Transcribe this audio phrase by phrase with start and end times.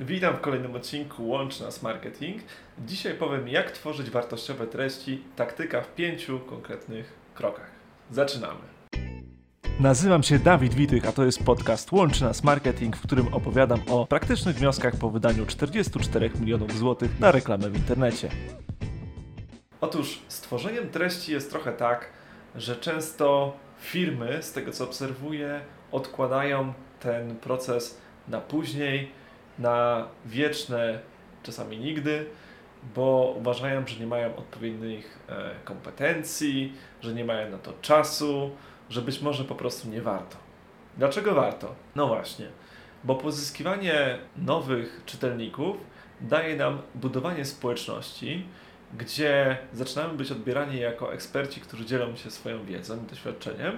[0.00, 2.42] Witam w kolejnym odcinku Łącz Nas Marketing.
[2.86, 7.70] Dzisiaj powiem, jak tworzyć wartościowe treści, taktyka w pięciu konkretnych krokach.
[8.10, 8.60] Zaczynamy.
[9.80, 14.06] Nazywam się Dawid Witych, a to jest podcast Łącz Nas Marketing, w którym opowiadam o
[14.06, 18.28] praktycznych wnioskach po wydaniu 44 milionów złotych na reklamę w internecie.
[19.80, 22.10] Otóż z tworzeniem treści jest trochę tak,
[22.54, 25.60] że często firmy, z tego co obserwuję,
[25.92, 29.10] odkładają ten proces na później,
[29.58, 31.00] na wieczne,
[31.42, 32.26] czasami nigdy,
[32.94, 38.50] bo uważają, że nie mają odpowiednich e, kompetencji, że nie mają na to czasu,
[38.90, 40.36] że być może po prostu nie warto.
[40.96, 41.74] Dlaczego warto?
[41.94, 42.46] No właśnie,
[43.04, 45.76] bo pozyskiwanie nowych czytelników
[46.20, 48.46] daje nam budowanie społeczności,
[48.98, 53.76] gdzie zaczynamy być odbierani jako eksperci, którzy dzielą się swoją wiedzą i doświadczeniem,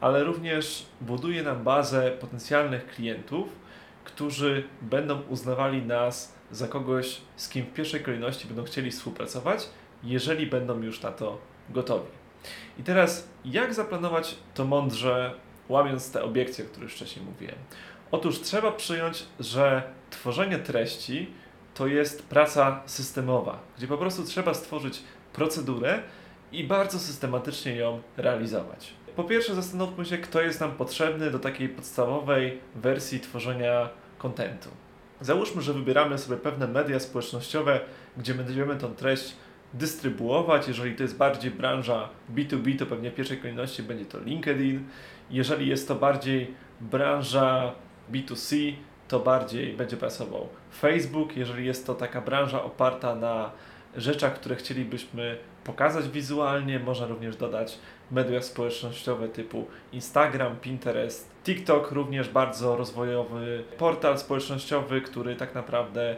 [0.00, 3.63] ale również buduje nam bazę potencjalnych klientów,
[4.04, 9.68] którzy będą uznawali nas za kogoś, z kim w pierwszej kolejności będą chcieli współpracować,
[10.02, 11.38] jeżeli będą już na to
[11.70, 12.06] gotowi.
[12.78, 15.34] I teraz, jak zaplanować to mądrze,
[15.68, 17.56] łamiąc te obiekcje, o których wcześniej mówiłem?
[18.10, 21.30] Otóż trzeba przyjąć, że tworzenie treści
[21.74, 25.02] to jest praca systemowa, gdzie po prostu trzeba stworzyć
[25.32, 26.02] procedurę
[26.52, 28.92] i bardzo systematycznie ją realizować.
[29.16, 34.68] Po pierwsze, zastanówmy się, kto jest nam potrzebny do takiej podstawowej wersji tworzenia kontentu.
[35.20, 37.80] Załóżmy, że wybieramy sobie pewne media społecznościowe,
[38.16, 39.36] gdzie będziemy tą treść
[39.74, 40.68] dystrybuować.
[40.68, 44.84] Jeżeli to jest bardziej branża B2B, to pewnie w pierwszej kolejności będzie to LinkedIn.
[45.30, 47.72] Jeżeli jest to bardziej branża
[48.12, 48.72] B2C,
[49.08, 51.36] to bardziej będzie pasował Facebook.
[51.36, 53.50] Jeżeli jest to taka branża oparta na
[53.96, 57.78] rzeczach, które chcielibyśmy pokazać wizualnie, można również dodać
[58.10, 66.16] media społecznościowe typu Instagram, Pinterest, TikTok, również bardzo rozwojowy portal społecznościowy, który tak naprawdę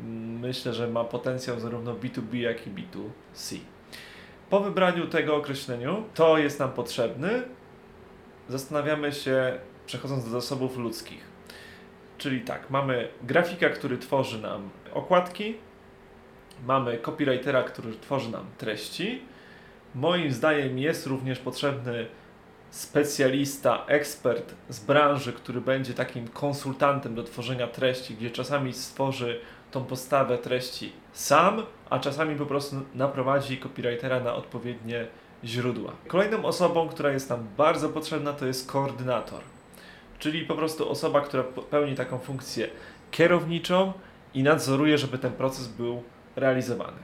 [0.00, 3.58] mm, myślę, że ma potencjał zarówno B2B, jak i B2C.
[4.50, 7.42] Po wybraniu tego określeniu, to jest nam potrzebny,
[8.48, 11.30] zastanawiamy się, przechodząc do zasobów ludzkich.
[12.18, 15.54] Czyli tak, mamy grafika, który tworzy nam okładki,
[16.66, 19.22] mamy copywritera, który tworzy nam treści.
[19.94, 22.06] Moim zdaniem jest również potrzebny
[22.70, 29.40] specjalista, ekspert z branży, który będzie takim konsultantem do tworzenia treści, gdzie czasami stworzy
[29.70, 35.06] tą postawę treści sam, a czasami po prostu naprowadzi copywritera na odpowiednie
[35.44, 35.92] źródła.
[36.08, 39.40] Kolejną osobą, która jest nam bardzo potrzebna, to jest koordynator,
[40.18, 42.68] czyli po prostu osoba, która pełni taką funkcję
[43.10, 43.92] kierowniczą
[44.34, 46.02] i nadzoruje, żeby ten proces był
[46.36, 46.98] realizowany.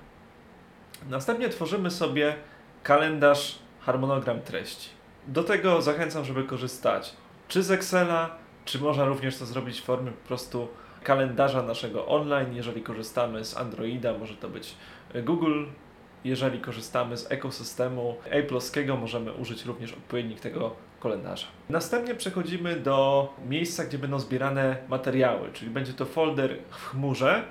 [1.09, 2.35] Następnie tworzymy sobie
[2.83, 4.89] kalendarz, harmonogram treści.
[5.27, 7.17] Do tego zachęcam, żeby korzystać
[7.49, 8.31] czy z Excela,
[8.65, 10.69] czy można również to zrobić w formie po prostu
[11.03, 12.55] kalendarza naszego online.
[12.55, 14.75] Jeżeli korzystamy z Androida, może to być
[15.25, 15.65] Google.
[16.25, 21.47] Jeżeli korzystamy z ekosystemu Apple'owskiego, możemy użyć również odpowiednik tego kalendarza.
[21.69, 27.45] Następnie przechodzimy do miejsca, gdzie będą zbierane materiały, czyli będzie to folder w chmurze,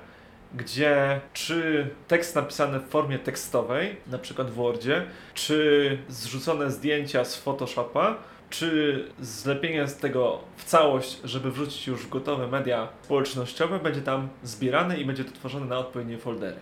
[0.54, 7.36] gdzie czy tekst napisany w formie tekstowej, na przykład w Wordzie, czy zrzucone zdjęcia z
[7.36, 8.16] Photoshopa,
[8.50, 14.28] czy zlepienie z tego w całość, żeby wrzucić już w gotowe media społecznościowe, będzie tam
[14.42, 16.56] zbierane i będzie to tworzone na odpowiednie foldery.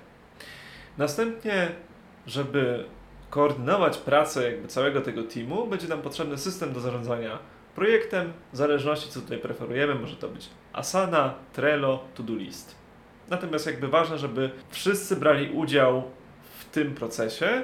[0.99, 1.69] Następnie,
[2.27, 2.85] żeby
[3.31, 7.39] koordynować pracę jakby całego tego teamu, będzie nam potrzebny system do zarządzania
[7.75, 12.84] projektem, w zależności co tutaj preferujemy, może to być Asana, Trello, To-Do List.
[13.31, 16.03] Natomiast jakby ważne, żeby wszyscy brali udział
[16.59, 17.63] w tym procesie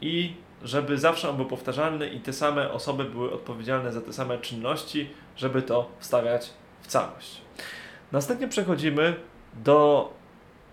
[0.00, 0.34] i
[0.64, 5.10] żeby zawsze on był powtarzalny i te same osoby były odpowiedzialne za te same czynności,
[5.36, 6.50] żeby to wstawiać
[6.82, 7.40] w całość.
[8.12, 9.14] Następnie przechodzimy
[9.54, 10.12] do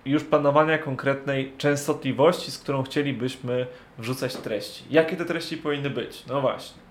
[0.06, 3.68] już planowania konkretnej częstotliwości, z którą chcielibyśmy
[3.98, 4.84] wrzucać treści.
[4.90, 6.26] Jakie te treści powinny być?
[6.28, 6.81] No właśnie.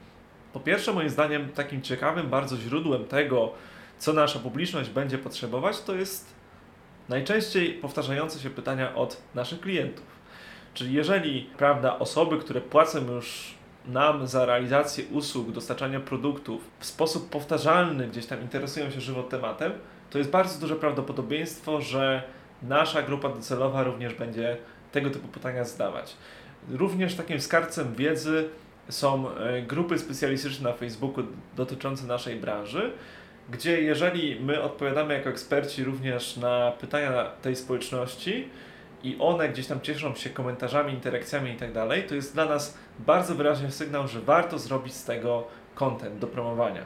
[0.52, 3.52] Po pierwsze, moim zdaniem, takim ciekawym bardzo źródłem tego,
[3.98, 6.37] co nasza publiczność będzie potrzebować, to jest
[7.08, 10.06] najczęściej powtarzające się pytania od naszych klientów.
[10.74, 13.54] Czyli jeżeli, prawda, osoby, które płacą już
[13.86, 19.72] nam za realizację usług, dostarczania produktów w sposób powtarzalny gdzieś tam interesują się żywo tematem,
[20.10, 22.22] to jest bardzo duże prawdopodobieństwo, że
[22.62, 24.56] nasza grupa docelowa również będzie
[24.92, 26.16] tego typu pytania zadawać.
[26.70, 28.48] Również takim skarbcem wiedzy
[28.88, 31.24] są e, grupy specjalistyczne na Facebooku
[31.56, 32.92] dotyczące naszej branży,
[33.50, 38.48] gdzie jeżeli my odpowiadamy jako eksperci również na pytania tej społeczności
[39.02, 42.78] i one gdzieś tam cieszą się komentarzami, interakcjami i tak dalej, to jest dla nas
[42.98, 46.84] bardzo wyraźny sygnał, że warto zrobić z tego content do promowania.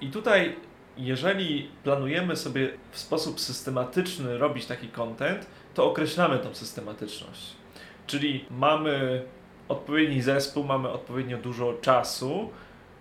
[0.00, 0.56] I tutaj
[0.96, 7.56] jeżeli planujemy sobie w sposób systematyczny robić taki content, to określamy tą systematyczność.
[8.06, 9.22] Czyli mamy
[9.68, 12.50] odpowiedni zespół, mamy odpowiednio dużo czasu,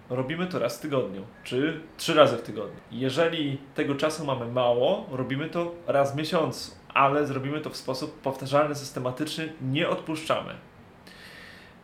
[0.09, 2.79] robimy to raz w tygodniu, czy trzy razy w tygodniu.
[2.91, 8.21] Jeżeli tego czasu mamy mało, robimy to raz w miesiącu, ale zrobimy to w sposób
[8.21, 10.53] powtarzalny, systematyczny, nie odpuszczamy.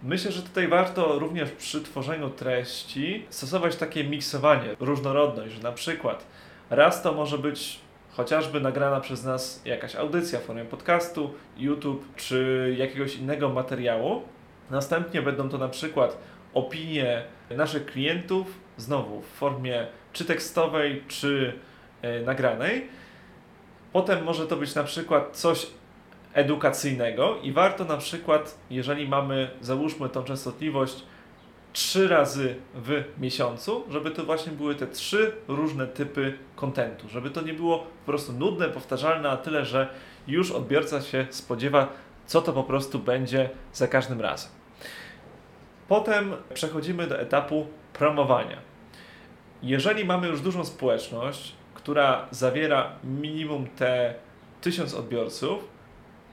[0.03, 6.25] Myślę, że tutaj warto również przy tworzeniu treści stosować takie miksowanie, różnorodność, że na przykład
[6.69, 7.79] raz to może być
[8.11, 14.21] chociażby nagrana przez nas jakaś audycja w formie podcastu, YouTube czy jakiegoś innego materiału.
[14.71, 16.17] Następnie będą to na przykład
[16.53, 18.47] opinie naszych klientów,
[18.77, 21.53] znowu w formie czy tekstowej, czy
[22.01, 22.87] e, nagranej.
[23.93, 25.67] Potem może to być na przykład coś
[26.33, 31.03] edukacyjnego i warto na przykład, jeżeli mamy, załóżmy tą częstotliwość
[31.73, 37.41] trzy razy w miesiącu, żeby to właśnie były te trzy różne typy kontentu, żeby to
[37.41, 39.87] nie było po prostu nudne, powtarzalne, a tyle, że
[40.27, 41.87] już odbiorca się spodziewa,
[42.25, 44.56] co to po prostu będzie za każdym razem.
[45.87, 48.57] Potem przechodzimy do etapu promowania.
[49.63, 54.13] Jeżeli mamy już dużą społeczność, która zawiera minimum te
[54.61, 55.67] tysiąc odbiorców,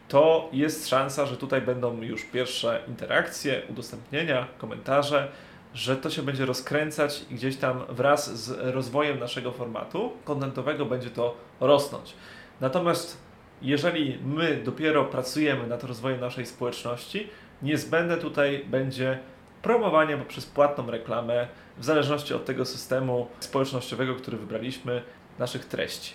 [0.08, 5.28] to jest szansa, że tutaj będą już pierwsze interakcje, udostępnienia, komentarze,
[5.74, 11.10] że to się będzie rozkręcać i gdzieś tam wraz z rozwojem naszego formatu kontentowego będzie
[11.10, 12.14] to rosnąć.
[12.60, 13.18] Natomiast
[13.62, 17.28] jeżeli my dopiero pracujemy nad rozwojem naszej społeczności,
[17.62, 19.18] niezbędne tutaj będzie
[19.64, 25.02] promowanie poprzez płatną reklamę, w zależności od tego systemu społecznościowego, który wybraliśmy,
[25.38, 26.12] naszych treści.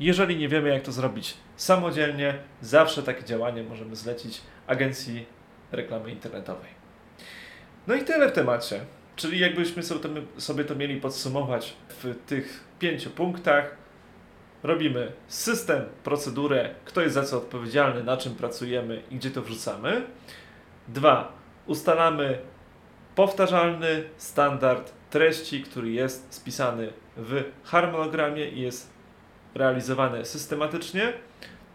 [0.00, 5.26] Jeżeli nie wiemy, jak to zrobić samodzielnie, zawsze takie działanie możemy zlecić agencji
[5.72, 6.70] reklamy internetowej.
[7.86, 8.80] No i tyle w temacie.
[9.16, 9.82] Czyli jakbyśmy
[10.38, 13.76] sobie to, mieli podsumować w tych pięciu punktach,
[14.62, 20.06] robimy system, procedurę, kto jest za co odpowiedzialny, na czym pracujemy i gdzie to wrzucamy.
[20.88, 21.32] Dwa,
[21.66, 22.38] ustalamy
[23.14, 28.90] powtarzalny standard treści, który jest spisany w harmonogramie i jest
[29.54, 31.12] realizowany systematycznie.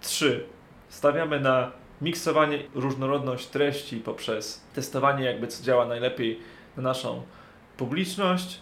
[0.01, 0.45] 3.
[0.89, 6.39] Stawiamy na miksowanie, różnorodność treści poprzez testowanie, jakby co działa najlepiej
[6.77, 7.23] na naszą
[7.77, 8.59] publiczność.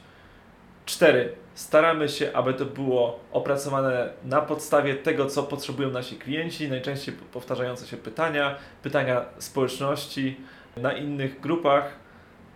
[0.85, 1.35] 4.
[1.53, 7.87] Staramy się, aby to było opracowane na podstawie tego, co potrzebują nasi klienci, najczęściej powtarzające
[7.87, 10.37] się pytania, pytania społeczności
[10.77, 12.04] na innych grupach.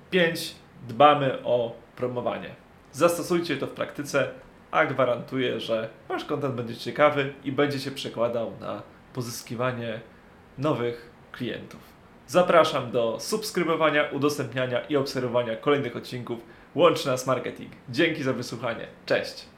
[0.09, 0.55] 5.
[0.87, 2.55] Dbamy o promowanie.
[2.91, 4.29] Zastosujcie to w praktyce,
[4.71, 8.81] a gwarantuję, że Wasz kontent będzie ciekawy i będzie się przekładał na
[9.13, 9.99] pozyskiwanie
[10.57, 11.79] nowych klientów.
[12.27, 16.39] Zapraszam do subskrybowania, udostępniania i obserwowania kolejnych odcinków
[16.75, 17.71] Łączy Nas Marketing.
[17.89, 18.87] Dzięki za wysłuchanie.
[19.05, 19.49] Cześć!